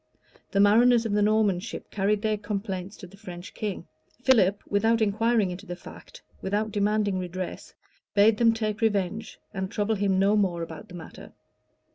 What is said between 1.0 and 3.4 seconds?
of the Norman ship carried their complaints to the